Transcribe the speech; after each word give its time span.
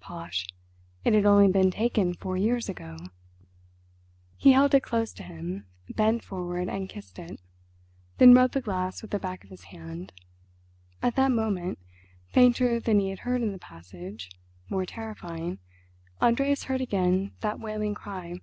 Posh! 0.00 0.44
it 1.04 1.12
had 1.14 1.24
only 1.24 1.46
been 1.46 1.70
taken 1.70 2.14
four 2.14 2.36
years 2.36 2.68
ago. 2.68 2.96
He 4.36 4.50
held 4.50 4.74
it 4.74 4.82
close 4.82 5.12
to 5.12 5.22
him, 5.22 5.66
bent 5.88 6.24
forward 6.24 6.68
and 6.68 6.88
kissed 6.88 7.16
it. 7.16 7.40
Then 8.18 8.34
rubbed 8.34 8.54
the 8.54 8.60
glass 8.60 9.02
with 9.02 9.12
the 9.12 9.20
back 9.20 9.44
of 9.44 9.50
his 9.50 9.66
hand. 9.70 10.12
At 11.00 11.14
that 11.14 11.30
moment, 11.30 11.78
fainter 12.26 12.80
than 12.80 12.98
he 12.98 13.10
had 13.10 13.20
heard 13.20 13.40
in 13.40 13.52
the 13.52 13.56
passage, 13.58 14.32
more 14.68 14.84
terrifying, 14.84 15.60
Andreas 16.20 16.64
heard 16.64 16.80
again 16.80 17.30
that 17.42 17.60
wailing 17.60 17.94
cry. 17.94 18.40